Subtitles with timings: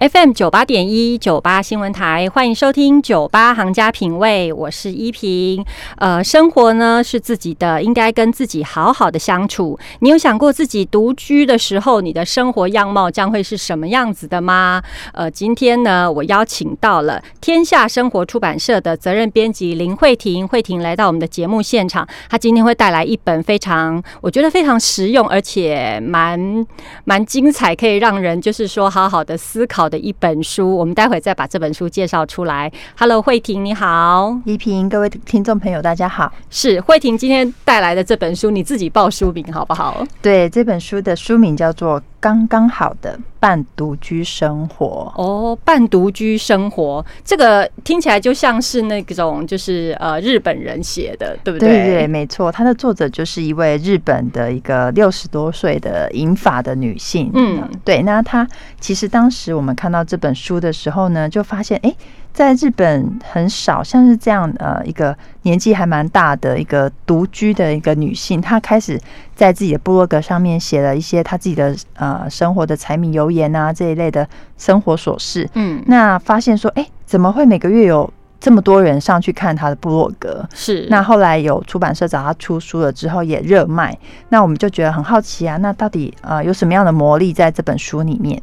[0.00, 5.62] FM 九八点一九八新闻台，欢迎收听九八行家品味，我是依萍。
[5.98, 9.78] 呃，生活呢是自己的，应该跟自己好好的相处。
[9.98, 14.82] 你有想过自己独居的时候，你的生活样貌将会是什么样子的吗？
[15.12, 22.08] 呃，今天呢，我邀请到了天下生活出版社的责任编辑林慧婷，慧婷来到我们的节目现场。
[22.30, 26.66] 她今天会带来一本非常，我觉得非常实用，而且蛮
[27.04, 29.89] 蛮精彩，可以让人就是说好好的思考。
[29.90, 32.72] 的一本书，我们待会再把这本书介绍出来。
[32.96, 36.32] Hello，慧婷你好，依萍，各位听众朋友大家好。
[36.48, 40.06] 是慧婷今天带来的这本书，你自己报书名好不好？
[40.22, 45.12] 对，这本书的书名叫做《刚刚好的半独居生活》。
[45.20, 51.68] 哦，半独居生活，这个听起来就像是那种就是呃日本人写的，对不对？
[51.68, 52.52] 对对，没错。
[52.52, 57.30] 它的作者就是一位日本的一个六十多岁的银发的女性。
[57.34, 58.02] 嗯，对。
[58.02, 58.46] 那她
[58.78, 59.74] 其实当时我们。
[59.80, 61.94] 看到这本书的时候呢，就发现哎，
[62.32, 68.98] 在日本很少像是这样呃一个年纪还蛮大的一个独居的一个女性，她开始
[69.34, 75.48] 在自己的部落格上面写了一些她自己的呃生活的柴米油盐啊这一类的生活琐事。
[75.54, 80.48] 嗯，那发现说哎，怎么会每个月有这么多人上去看她的部落格？
[80.54, 80.86] 是。
[80.88, 83.96] 那后来有出版社找她出书了之后也热卖，
[84.30, 88.40] 那我们就觉得很好奇啊，那到底呃有什么样的魔力在这本书里面？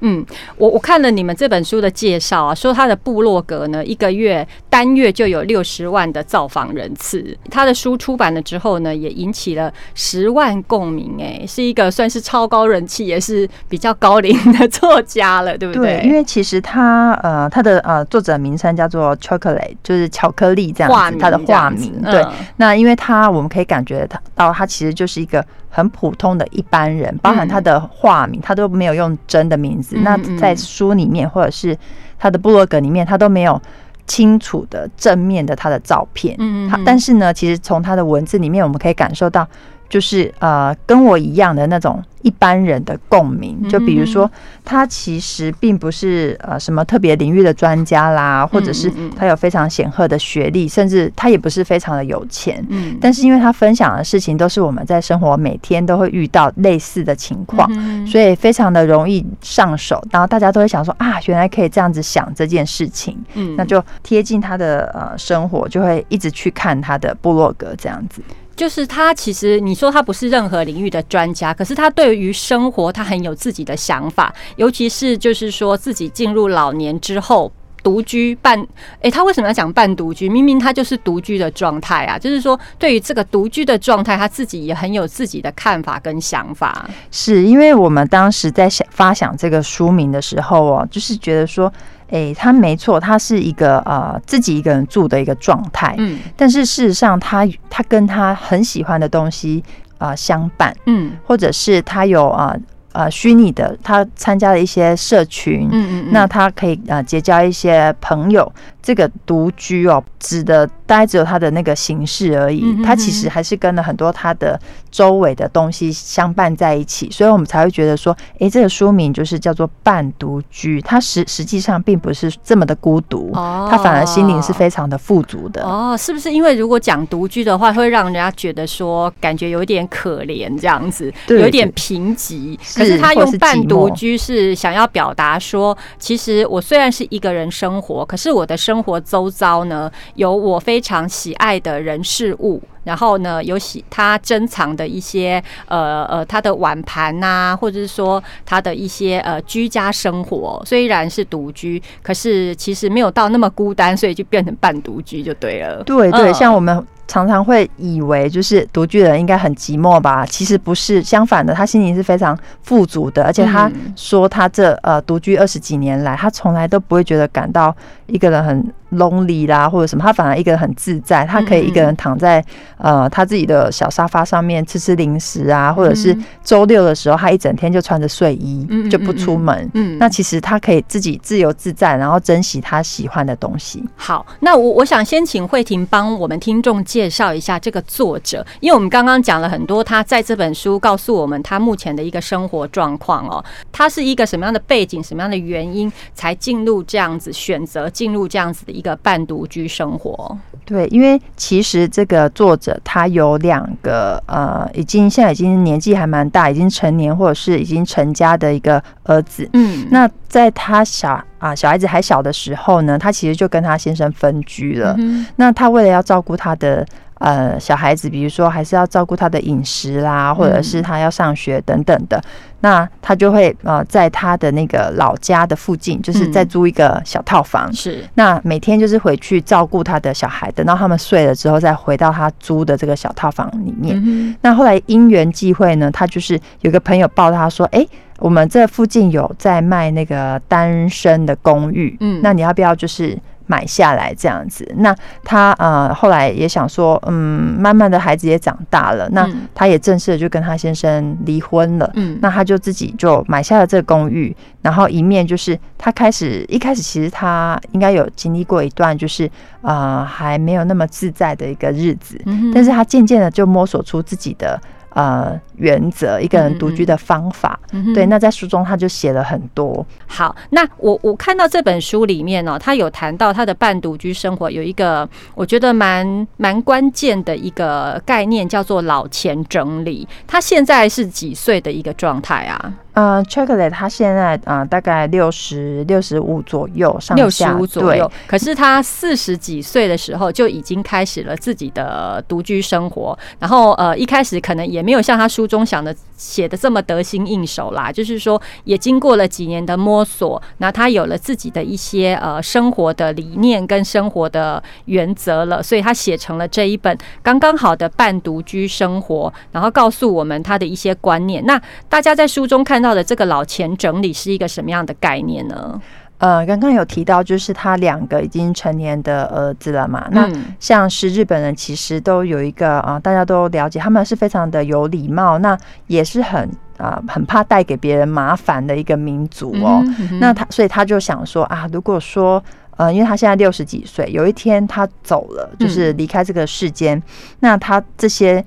[0.00, 0.24] 嗯，
[0.56, 7.36] 我我看了你们这本书的介绍啊，说他的部落格呢，一个月单月就有六十万的造访人次。
[7.50, 16.00] 他的书出版了之后呢，也引起了十万共鸣，哎，是一个算是超高人气，也是比较高龄的作家了，对不对？
[16.00, 22.00] 对，因为其实他呃，他的呃作者名称叫做 Chocolate，就是巧克力这样子，他的化名。
[22.02, 22.24] 对，
[22.56, 25.44] 那因为他我们可以感觉他到他其实就是一个。
[25.70, 29.96] 很普通的一般人，包含他的化名，他都没有用真的名字。
[30.02, 31.78] 那在书里面，或者是
[32.18, 33.60] 他的部落格里面，他都没有
[34.06, 36.34] 清楚的正面的他的照片。
[36.38, 36.82] 嗯嗯。
[36.84, 39.46] 但是呢，其实从他的文字里面，我们可以感受到，
[39.90, 42.02] 就是呃，跟我一样的那种。
[42.22, 44.30] 一般人的共鸣，就比如说，
[44.62, 52.62] 他其实并不是呃什么特别领域的专家啦，或者是他有非常显赫的学历，甚至他也不是非常的有钱。
[52.68, 57.66] 嗯，但是因为他分享的事情都是我们在生活每天都会遇到类似的情况，
[58.06, 59.98] 所以非常的容易上手。
[60.10, 68.20] 然后大家都会想说啊，原来可以这样子想这件事情，嗯，那就贴近他的呃生活，就会一直去看他的部落格这样子。
[68.60, 77.50] 就是他，其实你说他不是任何领域的专家，可是他对于生活他很有自己的想法，尤其是就是说自己进入老年之后
[77.82, 78.62] 独居半，
[79.00, 80.28] 哎，他为什么要讲半独居？
[80.28, 82.18] 明明他就是独居的状态啊！
[82.18, 86.86] 就是说对于这个独居的状态，他自己也很有自己的看法跟想法。
[87.10, 91.72] 是因为我们当时在想发想这个书名的时候哦，就是觉得说。
[92.10, 99.62] 哎，他没错，他是一个呃自己一个人住的一个状态，嗯，但是事实上，他他跟他很喜欢的东西
[99.98, 102.56] 啊相伴，嗯，或者是他有啊。
[102.92, 108.52] 呃，虚拟的，他参加了一些社群，嗯嗯，那他可以呃结交一些朋友。
[108.82, 114.58] 这个独居哦，指的大概只有他的那个形式而已，他其实还是跟了很多他的
[114.90, 125.62] 周围的东西相伴在一起，所以我们才会觉得说，哎，这个书名就是叫做半独居，他实实际上并不是这么的孤独，哦，他反而心灵是非常的富足的。
[125.62, 132.58] 哦，是不是因为如果讲独居的话，会让人家觉得说感觉有点可怜这样子，有点贫瘠。
[132.74, 155.82] 可是他用半独居是想要表达说，其实我虽然是一个人生活，可是我的生活周遭呢有我非常喜爱的人事物，然后呢有喜他珍藏的一些呃呃他的碗盘呐，或者是说他的一些呃居家生活，虽然是独居，可是其实没有到那么孤单，所以就变成半独居就对了。
[155.84, 156.86] 对对，像我们。
[157.10, 160.24] 常常会以为就是独居的人应该很寂寞吧？
[160.24, 163.24] 其实不是，相反的，他心情是非常富足的。
[163.24, 167.74] 而且他说，他这呃独居二十几年来，他从来都不会觉得感到
[168.06, 168.72] 一个人很。
[168.90, 172.44] lonely 啦，或者什么，他反而一个人很自在，他可以一个人躺在
[172.76, 176.12] 呃他自己的小沙发上面吃吃零食啊，或者是
[176.42, 179.70] 周六的时候，他一整天就穿着睡衣就不出门。
[179.74, 183.80] 嗯，那其实他可以自己自由自在，然后珍惜他喜欢的东西。
[183.94, 193.42] 好，那我我想先请慧婷帮我们听众介介绍一下这个作者，因为我们刚刚讲了很多，他在这本书告诉我们他目前的一个生活状况哦，
[193.72, 200.36] 他是一个什么样的背景、什么样的原因才进入这样子选择进入这样子的一个半独居生活？
[200.66, 209.48] 对，因为其实这个作者他有两个呃，已经现在已经年纪还蛮大，已经成年或者是已经成家的一个儿子。
[209.54, 214.96] 嗯，那在他小啊小孩子还小的时候呢，他其实就跟他先生分居了。
[215.34, 216.86] 那他为了要照顾他的。
[217.20, 222.18] 呃，小孩子，比如说还是要照顾他的饮食啦，或者是他要上学等等的，
[222.60, 227.70] 那他就会呃，在他的那个老家的附近，就是再租一个小套房。
[227.74, 234.34] 是，那每天就是回去照顾他的小孩，等到他们睡了之后，再回到他租的这个小套房里面。
[234.40, 237.86] 那后来因缘际会呢，他就是有个朋友报他说，哎，
[238.18, 243.18] 我们这附近有在卖那个单身的公寓，嗯，那你要不要就是？
[243.50, 244.94] 买下来这样子，那
[245.24, 247.12] 他呃后来也想说，嗯，
[247.58, 259.28] 慢慢的孩子也长大了，那他也正式的就跟他先生离婚了，嗯，那他就自己就买下了这个公寓，然后一面就是他开始一开始其实他应该有经历过一段就是
[259.62, 262.16] 呃还没有那么自在的一个日子，
[262.54, 264.60] 但是他渐渐的就摸索出自己的。
[264.90, 267.58] 呃，原则一个人独居的方法，
[267.94, 268.06] 对。
[268.06, 269.86] 那在书中他就写了很多。
[270.06, 280.08] 好，那我我看到这本书里面呢，他有谈到他的半独居生活，有一个我觉得蛮蛮关键的一个概念，叫做老钱整理。
[280.26, 282.72] 他现在是几岁的一个状态啊？
[282.92, 288.10] 呃，Chocolate 他现在啊大概六十六十五左右上六十五左右。
[288.26, 311.46] 可是他四十几岁的时候就已经开始了自己的独居生活，然后呃一开始可能也没有像他书中想的写的这么得心应手啦，就是说也经过了几年的摸索，那他有了自己的一些呃生活的理念跟生活的原则了，所以他写成了这一本刚刚好的半独居生活，然后告诉我们他的一些观念。
[311.46, 312.79] 那大家在书中看。
[312.80, 315.80] 到的这个老钱整理是一个什么样的概念呢？
[316.18, 320.06] 呃，刚刚有提到，就是他两个已经成年的儿子了嘛。
[320.10, 325.56] 那像是日本人，其实都有一个啊，大家都了解，他们是非常的有礼貌，那
[325.86, 326.46] 也是很
[326.76, 329.82] 啊，很怕带给别人麻烦的一个民族哦。
[330.20, 332.42] 那他所以他就想说啊，如果说
[332.76, 337.02] 呃，因为他现在六十几岁，有一天他走了，就是离开这个世间，
[337.38, 338.44] 那他这些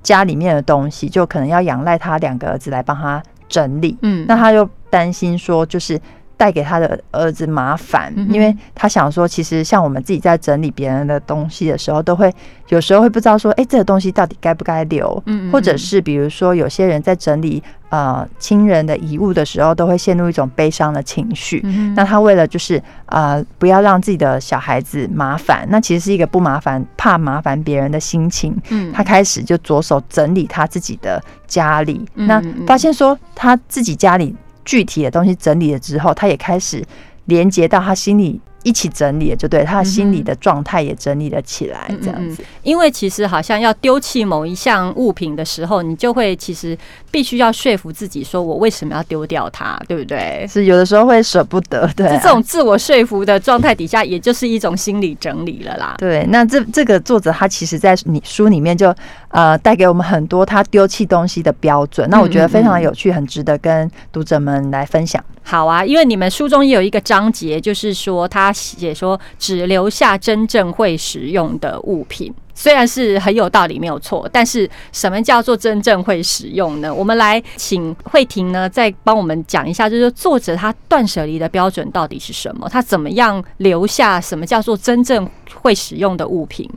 [0.00, 3.20] 家里面的东西，就可能要仰赖他两个儿子来帮他。
[3.48, 6.00] 整理，嗯，那他又担心说，就是
[6.36, 12.32] 带给他的儿子麻烦，因为他想说，其实像我们自己在整理别人的东西的时候，都会
[12.68, 21.64] 有时候会不知道说，哎，这个东西到底该不该留，嗯，或者是比如说有些人在整理呃亲人的遗物的时候，都会陷入一种悲伤的情绪，
[21.96, 34.36] 那他为了就是呃不要让自己的小孩子麻烦，那其实是一个不麻烦怕麻烦别人的心情，嗯，他开始就着手整理他自己的家里，那发现说他自己家里。
[34.66, 36.84] 具体的东西整理了之后，他也开始
[37.24, 38.38] 连接到他心里。
[38.66, 42.42] 一起整理就对，他心理的状态也整理了起来，这样子。
[42.64, 46.76] 因为其实好像要丢弃某一项物品的时候，你就会其实
[47.08, 50.44] 必须要说服自己，说我为什么要丢掉它，对不对？
[50.48, 52.08] 是有的时候会舍不得，对。
[52.20, 55.94] 这种自我说服的状态底下，也就是一种心理整理了啦。
[55.98, 58.92] 对，那这这个作者他其实在你书里面就
[59.28, 65.22] 呃带给我们很多他丢弃东西的标准，那我觉得非常有趣，很值得跟读者们来分享。
[65.48, 74.28] 好啊，因为你们书中也有一个章节，就是说他写说只留下真正会使用的物品，虽然是很有道理，没有错。
[74.32, 76.92] 但是什么叫做真正会使用呢？
[76.92, 82.68] 我们来请慧婷呢，再帮我们讲一下，就是作者他断舍离的标准到底是什么？
[82.68, 86.68] 他怎么样留下什么叫做真正会使用的物品？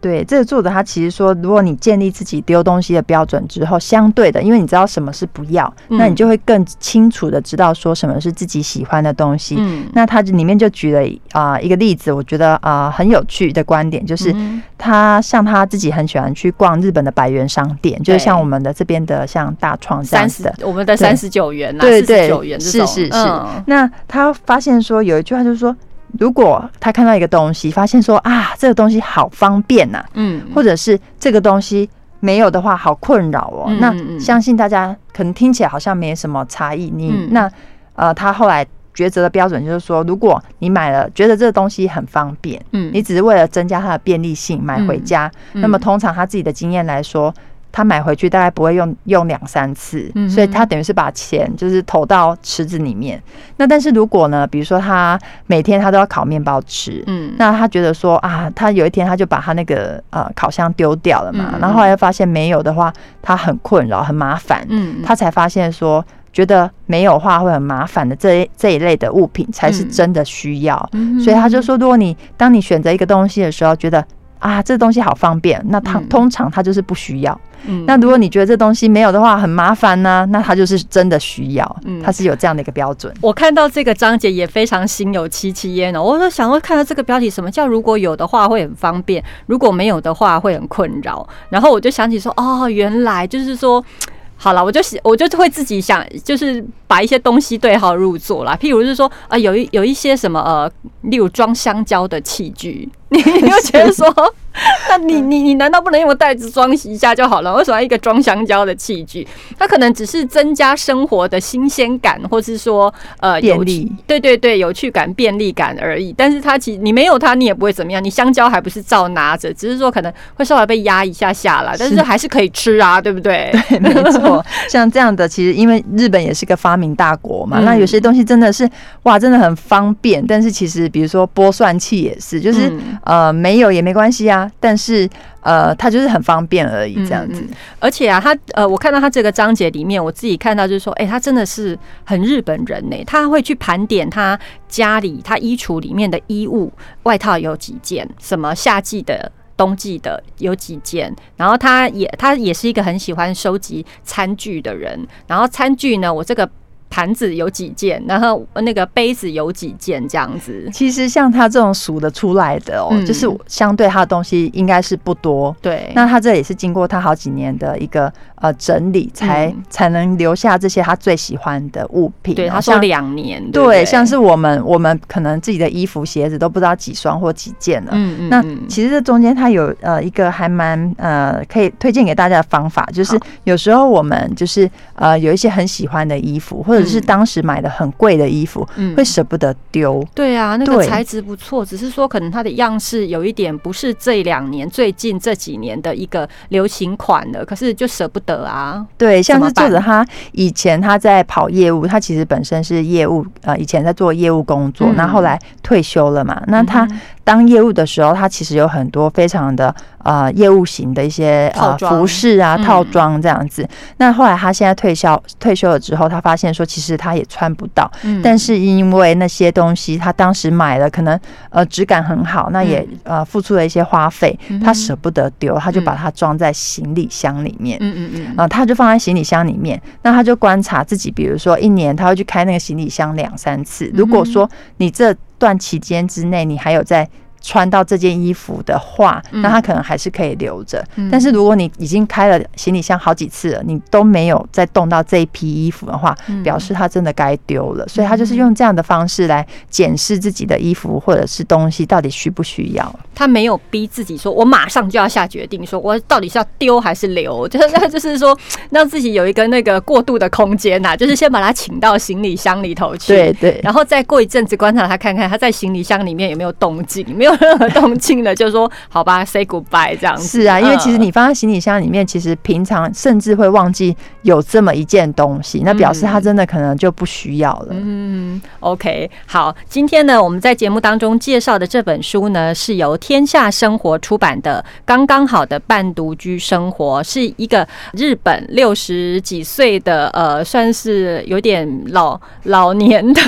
[0.00, 9.56] 对这个作者，他其实说，如果你建立自己丢东西的标准之后，相对的，因为你知道什么是不要，那你就会更清楚的知道说什么是自己喜欢的东西。
[9.58, 11.02] 嗯，那他里面就举了
[11.32, 14.34] 啊一个例子，我觉得啊很有趣的观点，就是
[14.78, 23.40] 他像他自己很喜欢去逛日本的百元商店，就是像我们的这边的像大创三十，我们的三十九元，对对，九元是是是。
[23.66, 25.76] 那他发现说有一句话就是说。
[26.18, 31.88] 如果他看到一个东西，发现说啊，这个东西好方便呐，嗯，或者是这个东西
[32.20, 33.70] 没有的话，好困扰哦。
[33.80, 36.90] 那相信大家可能听起来好像没什么差异。
[36.94, 37.50] 你那
[37.94, 47.32] 呃，他后来抉择的标准就是说，如果你买了，觉得这个东西很方便，嗯，你只是为了增加它的便利性买回家，那么通常他自己的经验来说。
[47.72, 53.22] 他买回去大概不会用用两三次，所以他等于是把钱就是投到池子里面。
[53.56, 70.76] 那但是如果呢，比如说他每天他都要烤面包吃，嗯，那他觉得说啊，他有一天他就把他那个呃烤箱丢掉了嘛，然后后来又发现没有的话，他很困扰很麻烦，嗯，他才发现说觉得没有话会很麻烦的这这一类的物品才是真的需要，
[71.22, 74.04] 所以他就说，如果你当你选择一个东西的时候，觉得
[74.40, 77.40] 啊这东西好方便，那他通常他就是不需要。
[77.86, 83.12] 那如果你觉得这东西没有的话很麻烦呢，那它就是真的需要，它是有这样的一个标准。
[83.20, 91.28] 我看到这个章节也非常心有戚戚焉哦，我说想说看到这个标题，什么叫如果有的话会很方便，如果没有的话会很困扰。
[91.50, 93.84] 然后我就想起说，哦，原来就是说，
[94.36, 98.56] 好了，我就我就会自己想，就是把一些东西对号入座啦。
[98.58, 102.88] 譬如是说啊，有一有一些什么呃，例如装香蕉的器具。
[103.12, 104.06] 你你会觉得说，
[104.88, 107.52] 那你你你难道不能用袋子装一下就好了？
[107.56, 109.26] 为什么要一个装香蕉的器具？
[109.58, 116.14] 它可能只是增加生活的新鲜感，或是说呃便利，对对对，有趣感、便利感而已。
[116.16, 118.02] 但是它其实你没有它，你也不会怎么样。
[118.02, 123.50] 你香蕉还不是照拿着，只是说可能会稍微被压一下下来，但是还是可以吃啊，对不对？
[123.68, 124.44] 对， 没错。
[124.68, 128.70] 像这样的，其实因为日本也是个发明大国嘛，那有些东西真的是
[129.02, 130.24] 哇，真的很方便。
[130.24, 132.72] 但是其实比如说剥蒜器也是，就是。
[133.02, 135.08] 呃，没有也没关系啊，但是
[135.42, 137.42] 呃，它就是很方便而已，这样子。
[137.78, 142.96] 而且啊，他呃，我看到他这个章节里面，我自己看到就是说，哎，他真的是很日本人呢。
[143.06, 144.38] 他会去盘点他
[144.68, 146.72] 家里他衣橱里面的衣物，
[147.04, 151.14] 外套有几件，什么夏季的、冬季的有几件。
[151.36, 155.06] 然后他也他也是一个很喜欢收集餐具的人。
[155.26, 156.48] 然后餐具呢，我这个。
[156.90, 160.68] 盘子有几件，然后那个杯子有几件，这样子。
[160.72, 165.56] 其实像他这种数得出来的哦，就是相对他的东西应该是不多。
[165.62, 172.34] 对，那他这也是经过他好几年的一个呃整理，才才能留下这些他最喜欢的物品。
[172.34, 173.40] 对，他说两年。
[173.52, 177.92] 对，像是我们我们可能自己的衣服鞋子都不知道几双或几件了。
[177.94, 178.28] 嗯嗯。
[178.28, 186.79] 那其实这中间他有呃一个还蛮呃可以推荐给大家的方法，就是有时候我们就是呃有一些很喜欢的衣服或者。
[186.82, 190.06] 只是当时买的很贵的衣服，会舍不得丢。
[190.14, 198.86] 对啊，那个材质不错，只是说可能它的样式有一点不是这两年最近这几年的一个流行款的，可是就舍不得啊。
[198.96, 206.88] 对，像是作者他以前他在跑业务，他其实本身是业务，呃，以前在做业务工作，那后来退休了嘛，那他。
[207.30, 209.72] 当业务的时候，他其实有很多非常的
[210.02, 213.64] 呃业务型的一些呃服饰啊套装这样子。
[213.98, 217.88] 那后来他现在退休退休了之后，他发现说其实他也穿不到，
[218.20, 221.16] 但是因为那些东西他当时买了，可能
[221.50, 227.78] 呃质感很好，那也呃付出了一些花费，他舍不得丢，他就把它装在行李箱里面。
[227.80, 227.94] 嗯。
[227.96, 229.80] 嗯嗯，啊，他就放在行李箱里面。
[230.02, 233.88] 那他就观察自己，比如说一年他会去开那个行李箱两三次。
[233.94, 237.08] 如果说你这段期间之内，你还有在
[237.40, 240.84] 穿到这件衣服的话，那他可能还是可以留着。
[241.10, 247.86] 但是如果你已经开了行李箱好几次了，你都没有再动到这一批衣服的话，表示他真的该丢了。
[247.88, 252.94] 所以他就是用这样的方式来检视自己的衣服或者是东西到底需不需要。
[253.14, 258.36] 他没有逼自己说，我马上就要下决定，说我到底是要丢还是留，就是那就是说
[258.70, 267.29] 让自己有一个那个过渡的空间呐，就是先把他请到行李箱里头去，对对，然后再过一阵子观察他，看看他在行李箱里面有没有动静，没有。
[267.40, 270.40] 任何动静的，就说好吧， say goodbye 这样子。
[270.40, 277.68] 是啊，因为其实你放在行李箱里面，其实平常甚至会忘记有这么一件东西，那表示他真的可能就不需要了。
[277.70, 293.20] 嗯，OK，好，今天呢，我们在节目当中介绍的这本书呢，是由天下生活出版的《刚刚好的半独居生活》，是一个日本六十几岁的呃，算是有点老老年的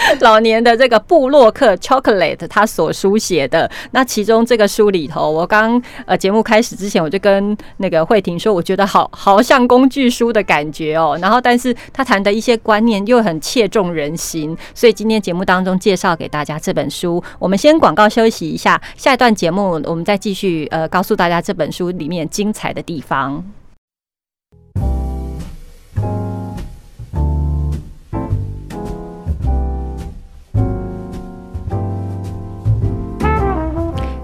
[0.20, 3.18] 老年的这个布洛克 Chocolate 他所书。
[3.18, 11.18] 写的那其中这个书里头，我刚呃节目开始之前，我就跟那个慧婷说，我觉得好好像工具书的感觉哦。
[11.20, 17.22] 然后，但是他谈的一些观念又很切中人心，所以今天节目当中介绍给大家这本书。
[17.38, 23.44] 我们先广告休息一下，下一段节目我们再继续呃告诉大家这本书里面精彩的地方。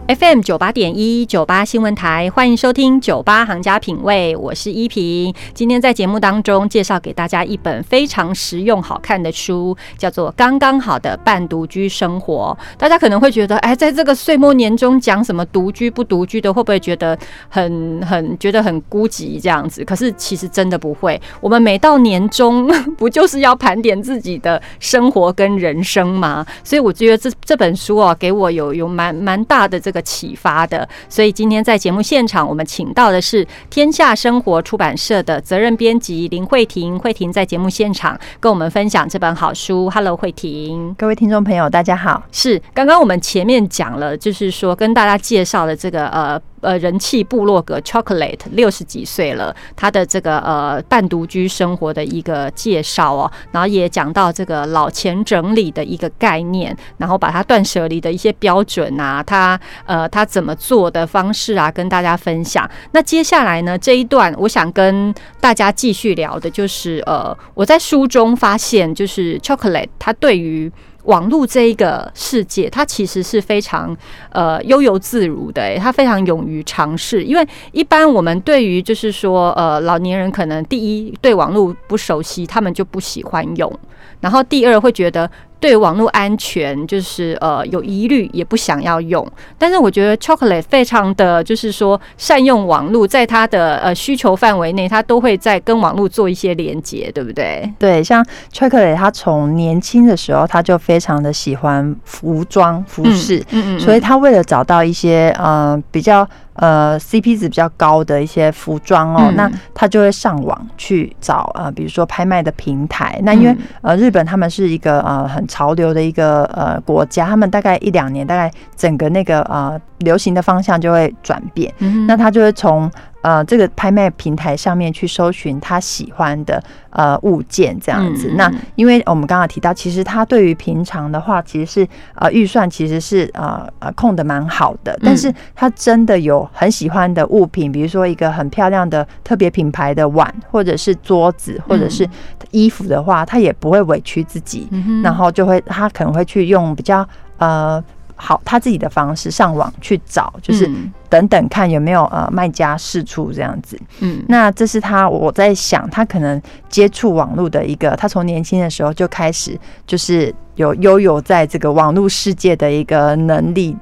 [0.07, 5.35] FM 九八点一九八新闻台，欢迎收听九八行家品味，我是依萍。
[5.55, 12.55] 今天在节目当中介绍给大家一本非常实用好看的书，叫做《刚刚好的半独居生活》。
[12.79, 17.19] 大家可能会觉得，哎，在这个岁末年终讲什么独居不独居的，会不会觉得
[17.49, 19.83] 很很觉得很孤寂这样子？
[19.87, 21.19] 可是其实真的不会。
[21.41, 22.69] 我们每到年终，
[22.99, 26.45] 不就是要盘点自己的生活跟人生吗？
[26.63, 36.99] 所以我觉得这这本书啊，给我有有蛮蛮大的这启发的，所以今天在节目现场，我们请到的是天下生活出版社的责任编辑林慧婷。
[36.99, 39.91] 慧婷在节目现场跟我们分享这本好书。
[39.91, 42.23] Hello，慧婷，各位听众朋友，大家好。
[42.33, 46.41] 是刚刚我们前面讲了，就是说跟大家介绍的这个呃。
[46.65, 62.69] 呃，人气部落格 Chocolate 六十几岁了，他的这个呃半独居生活的一个介绍哦，然后也讲到这个老钱整理的一个概念，然后把他断舍离的一些标准啊，他呃他怎么做的方式啊，跟大家分享。
[62.93, 70.73] 那接下来呢这一段，我想跟大家继续聊的就是呃，我在书中发现，就是 Chocolate 他对于
[71.05, 73.97] 网络这一个世界，它其实是非常
[74.31, 77.23] 呃悠游自如的，它非常勇于尝试。
[77.25, 83.73] 因为一般我们对于就是说呃老年人可能第一对网络不熟悉，他们就不喜欢用，
[84.21, 85.31] 然后第二会觉得。
[85.61, 89.27] 对网络安全就是呃有疑虑，也不想要用。
[89.57, 97.73] 但是我觉得 Chocolate 非常的就是说善用网络，在它的呃需求范围内，它都会在跟网络做一些连接，对不对？
[97.79, 106.29] 对，像 Chocolate，他从年轻的时候他就非常的喜欢服装服饰，嗯嗯，所以他为了找到一些呃比较。
[106.55, 113.19] 呃，CP 值比较高的一些服装哦，那他就会上网去找呃，比如说拍卖的平台。
[113.23, 121.73] 那因为呃，日本他们是一个呃很潮流的一个呃国家，他们大概一两年，大概整个那个呃流行的方向就会转变。
[122.07, 122.91] 那他就会从。
[123.25, 128.31] 呃，这个拍卖平台上面去搜寻他喜欢的呃物件这样子。
[128.37, 134.95] 那因为我们刚刚提到，其实他对于平常的话，其实是呃预算其实是呃呃控的蛮好的。
[135.03, 142.07] 但是他真的有很喜欢的物品，比如说一个很漂亮的特别品牌的碗，或者是桌子，或者是
[142.51, 144.69] 衣服的话，他也不会委屈自己，
[145.03, 147.09] 然后就会他可能会去用比较
[147.39, 147.83] 呃。
[148.17, 150.71] 好，他自己的方式上网去找，就是
[151.09, 153.79] 等等看有没有呃卖家试出这样子。
[154.01, 163.77] 嗯，那这是他我在想，他可能接触网络的一个，他从年轻的时候就开始就是有拥有在这个网络世界的一个能力。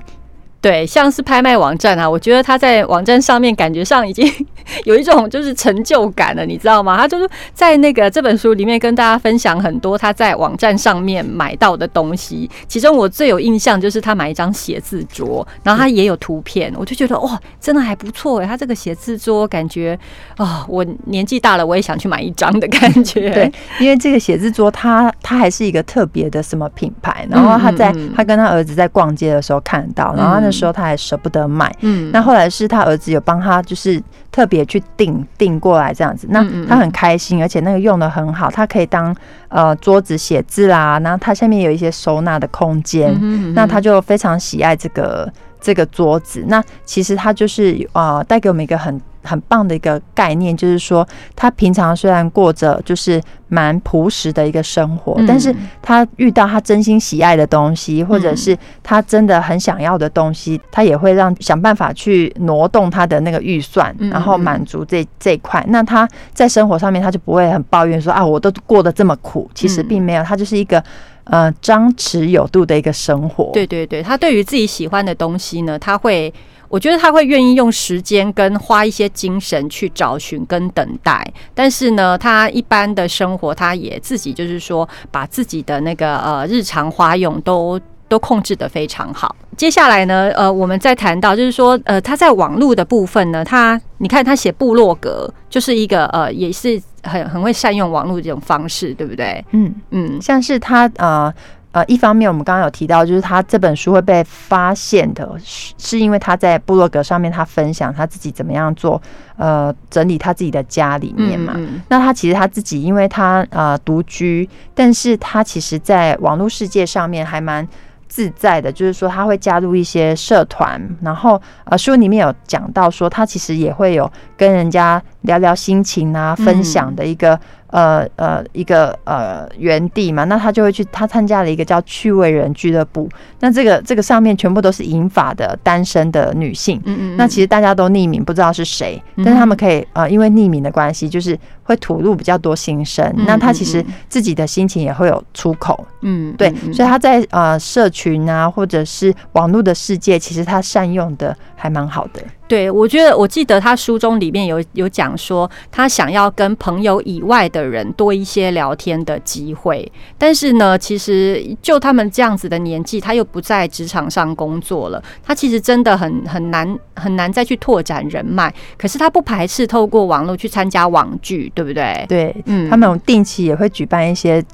[0.63, 4.25] 对，像是拍卖网站啊，我觉得他在网站上面感觉上已经
[4.87, 6.97] 有一种就是成就感了，你知道吗？
[6.97, 19.99] 他就是在那个这本书里面跟大家分享很多他在网站上面买到的东西，其中我最有印象就是他买一张写字桌，然后他也有图片，我就觉得哇，真的还不错哎，他这个写字桌感觉
[20.37, 23.31] 啊，我年纪大了我也想去买一张的感觉。
[23.31, 30.52] 对，因为这个写字桌它它还是一个特别的什么品牌，然后他在他跟他儿子在逛街的时候看到，然后那。
[30.53, 39.17] 时候他还舍不得买，嗯，那后来是他儿子有帮他，就是特别去订订过来这样子，那他很开心，而且那个用的很好，他可以当
[39.49, 43.13] 呃桌子写字啦，然后它下面有一些收纳的空间，
[43.55, 46.45] 那他就非常喜爱这个这个桌子。
[46.47, 49.01] 那其实他就是呃带给我们一个很。
[49.23, 65.65] 很棒的一个概念，就是说，他平常虽然过着就是蛮朴实的一个生活，但是他遇到他真心喜爱的东西，或者是他真的很想要的东西，他也会让想办法去挪动他的那个预算，然后满足这这一块。
[65.69, 69.51] 那他在生活上面，他就不会很抱怨说啊，我都过得这么苦。
[69.55, 70.83] 其实并没有，他就是一个
[71.25, 73.51] 呃张弛有度的一个生活。
[73.53, 76.33] 对对对，他对于自己喜欢的东西呢，他会。
[76.73, 81.23] 我觉得他会愿意用时间跟花一些精神去找寻跟等待，
[81.55, 89.37] 但是呢，他一般的生活，他也自己就是说，把自己的那个呃日常花用都都控制的非常好。
[89.55, 99.45] 接下来呢，呃，我们再谈到就是说，呃，他在网络的部分呢，他你看他写部落格，就是一个呃，也是很很会善用网络这种方式，对不对？
[99.51, 101.31] 嗯嗯，像是他呃。
[101.73, 109.01] 呃，一方面我们刚刚有提到，就是他这本书会被发现的，是是因为他在部落格上面他分享他自己怎么样做，
[109.37, 111.59] 呃，整理他自己的家里面嘛。
[111.89, 117.67] 那他其实他自己，因为他呃独居，但是他其实在网络世界上面还蛮。
[118.09, 127.41] 自在的，就是说他会加入一些社团，然后呃书里面有讲到说他其实也会有跟人家聊聊心情啊，分享的一个
[127.73, 133.09] 呃呃一个呃园地嘛，那他就会去，他参加了一个叫趣味人俱乐部。
[133.41, 143.13] 那这个这个上面全部都是银发的单身的女性，嗯嗯，那其实大家都匿名，不知道是谁，但是他们可以呃因为匿名的关系，就是会吐露比较多心声。
[143.27, 152.21] 那他其实自己的心情也会有出口，嗯，对，所以他在呃社群啊或者是网络的世界，其实他善用的还蛮好的。
[152.53, 159.91] 对，我觉得我记得他书中里面有有讲说，他想要跟朋友以外的人多一些聊天的机会。
[160.19, 168.53] 但是呢，其实就他们这样子的年纪，他又不在职场上工作了，他其实真的很很难很难再去拓展人脉。
[168.77, 172.05] 可是他不排斥透过网络去参加网剧，对不对？
[172.07, 174.45] 对，嗯，他们定期也会举办一些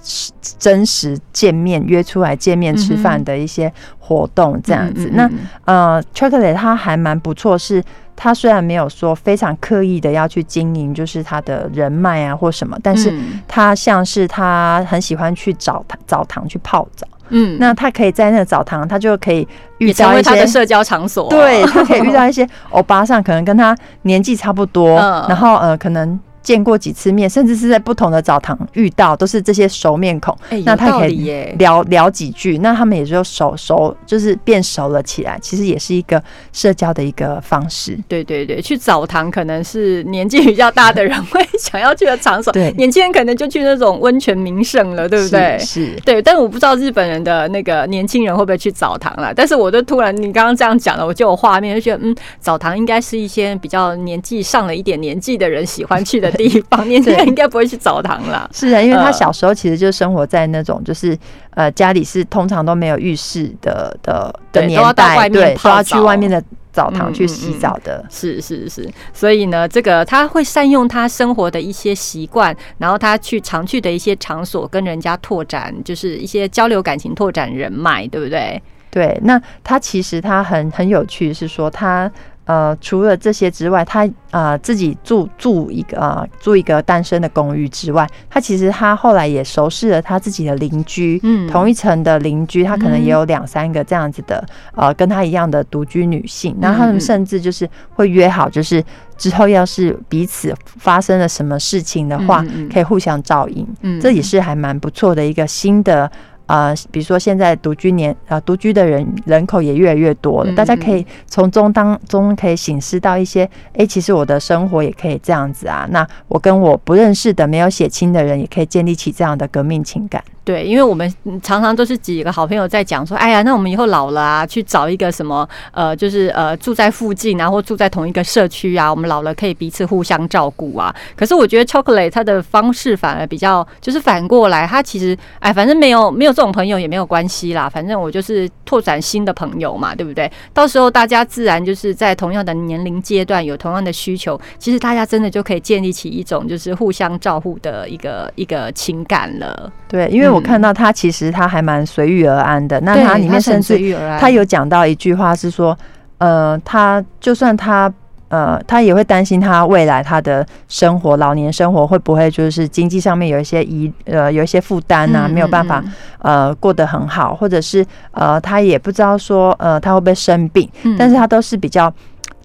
[0.56, 3.72] 真实见面、约出来见面吃饭的一些。
[4.08, 5.30] 活动这样子，那
[5.66, 7.84] 呃，Chocolate 它还蛮不错，是
[8.16, 13.12] 它虽然没有说非常刻意的要去经营，就是他的人脉啊或什么，但是
[13.46, 24.96] 他像是他很喜欢去澡堂澡堂去泡澡，嗯，那他可以在那个澡堂，他就可以遇到一些社交场所，对他可以遇到一些欧巴上，可能跟他年纪差不多，
[25.28, 26.18] 然后呃，可能。
[26.42, 30.36] 见过几次面，甚至是在不同的澡堂遇到，都是这些熟面孔。
[30.64, 35.38] 那他可以聊聊几句，那他们也就熟熟，就是变熟了起来。
[35.42, 36.22] 其实也是一个
[36.52, 37.98] 社交的一个方式。
[38.08, 45.58] 对对对，去澡堂可能是年纪比较大的人会想要去的场所， 对，年轻人可能就去那种温泉名胜了，对不对？
[45.58, 46.22] 是，对。
[46.22, 49.34] 但我不知道日本人的那个年轻人会不会去澡堂了。
[49.34, 56.27] 但是我就突然你刚刚这样讲了，我就有画面，就觉得嗯，澡堂应该是一些比较年纪上了一点年纪的人喜欢去的。
[56.32, 58.48] 地方年轻人 应该不会去澡堂啦。
[58.52, 61.16] 是啊，因为他小时候其实就生活在那种就是
[61.50, 68.04] 呃家里是通常都没有浴室的的的年代，对，都要去外面的澡堂去洗澡的。
[68.10, 78.60] 是是是，所以呢，这个他会善用他生活的一些习惯，然后他去常去的一些场所跟人家拓展，就是一些交流感情、拓展人脉，对不对？
[78.90, 82.10] 对，那他其实他很很有趣，是说他。
[82.48, 94.42] 呃，除了这些之外，他呃自己住住一个呃住一个单身的公寓之外，他其实他后来也熟识了他自己的邻居，嗯，同一层的邻居，他可能也有两三个这样子的
[94.74, 98.82] 呃跟他一样的独居女性，那他们甚至就是会约好，就是
[99.18, 106.10] 之后要是彼此发生了什么事情的话，可以互相照应，嗯，这也是还蛮不错的一个新的。
[106.48, 115.86] 啊，比如说现在独居年啊，独居的人人口也越来越多了，大家可以从中当中可以醒思到一些，哎，其实我的生活也可以这样子啊。
[115.90, 120.24] 那我跟我不认识的、没有血亲的人，也可以建立起这样的革命情感。
[120.48, 121.06] 对，因为我们
[121.42, 130.94] 常常都是几个好朋友在讲说，哎呀，那我们以后老了啊，去找一个什么呃，就是呃住在附近啊，或住在同一个社区啊，我们老了可以彼此互相照顾啊。
[131.14, 140.32] 可是我觉得 Chocolate 它的方式反而比较，就是反过来，他其实哎，反正没有没有这种朋友也没有关系啦，反正我就是拓展新的朋友嘛，对不对？
[140.54, 149.70] 到时候大家自然就是在同样的年龄阶段有同样的需求，其实大家真的就可以建立起一种就是互相照顾的一个一个情感了。
[149.88, 150.42] 对，因为我。
[150.48, 152.80] 看到他其实他还蛮随遇而安的。
[152.80, 153.78] 那他里面甚至
[154.18, 155.76] 他有讲到一句话是说，
[156.16, 157.92] 呃，他就算他
[158.28, 165.84] 呃，他也会担心他未来他的生活，老年生活会不会就是经济上面有一些遗呃有一些负担啊，没有办法
[166.20, 170.66] 呃过得很好，或者是呃他也不知道说呃他会不会生病，
[170.98, 171.92] 但是他都是比较。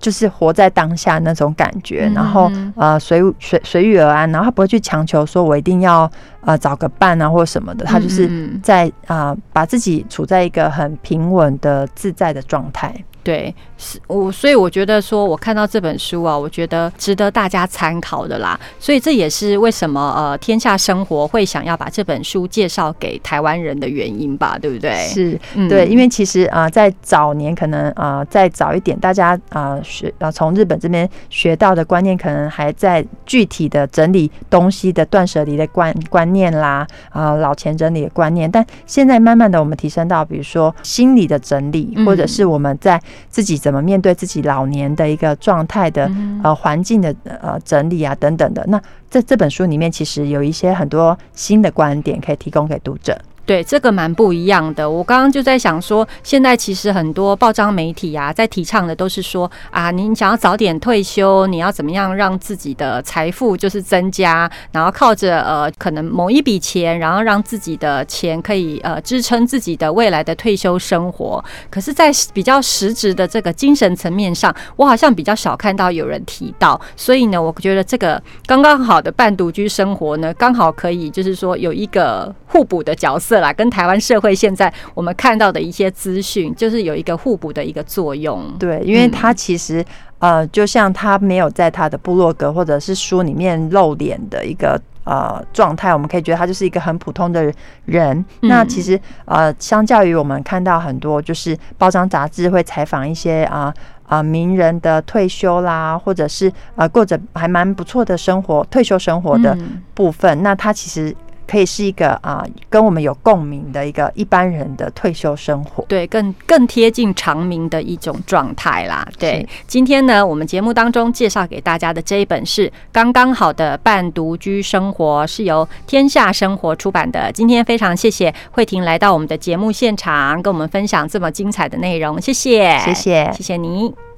[0.03, 6.11] 就是活在当下那种感觉，然后呃随随随遇而安，然后他不会去强求说我一定要
[6.41, 8.29] 呃找个伴啊或什么的，他就是
[8.61, 12.93] 在啊把自己处在一个很平稳的自在的状态。
[13.23, 18.59] 对，是我，所以我觉得说，我看到这本书啊，我觉得值得大家参考的啦。
[18.77, 24.93] 所以这也是为什么呃，天下生活会想要把这本书介绍给台湾人的原因吧，对不对？
[25.07, 38.51] 是，对，因为其实啊，在早年可能啊，再早一点，大家啊学啊从日本这边学到的观念，可能还在具体的整理东西的断舍离的观观念啦，啊老钱整理的观念。
[38.51, 46.09] 但现在慢慢的，我们提升到比如说心理的整理，或者是我们在自己怎么面对自己老年的一个状态的
[46.43, 53.17] 呃环境的呃整理啊等等的，那在这本书里面其实有一些很多新的观点可以提供给读者。
[53.45, 54.89] 对，这个蛮不一样的。
[54.89, 71.43] 我刚刚就在想说，现在其实很多报章媒体啊，在提倡的都是说啊，您想要早点退休，你要怎么样让自己的财富就是增加，然后靠着呃可能某一笔钱，然后让自己的钱可以呃支撑自己的未来的退休生活。
[71.69, 76.79] 可是，在比较实质的这个精神层面上，我好像比较少看到有人提到。
[76.95, 83.32] 所以呢，我觉得这个刚刚好的半独居生活呢，刚好可以就是说有一个互补的角色。
[83.39, 88.43] 啦，跟台湾社会现在我们看到的一些资讯，就是有一个互补的一个作用。
[88.57, 89.83] 对，因为他其实
[90.19, 97.51] 呃，就像他没有在他的部落格或者是书里面露脸的一个呃状态，我们可以觉得他就是一个很普通的
[97.85, 98.23] 人。
[98.41, 103.73] 那其实呃，相较于我们看到很多就是包装杂志会采访一些啊
[104.07, 109.57] 啊名人的退休啦，或者是呃过着还蛮不错的生活退休生活的
[109.93, 111.15] 部分，那他其实。
[111.47, 119.07] 可以是一个啊，跟我们有共鸣的一个一般人的退休生活，对，更更贴近长明的一种状态啦。
[119.19, 127.31] 对，今天呢，我们节目当中介绍给大家的这一本是《刚刚好的半独居生活》，是由天下生活出版的。
[127.31, 134.12] 今天非常谢谢慧婷来到我们的节目现场，跟我们分享这么精彩的内容，谢谢，谢谢，谢谢你。